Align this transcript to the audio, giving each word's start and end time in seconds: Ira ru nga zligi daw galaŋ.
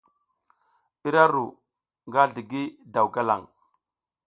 Ira 1.07 1.23
ru 1.33 1.45
nga 2.07 2.23
zligi 2.31 2.63
daw 2.93 3.07
galaŋ. 3.13 3.41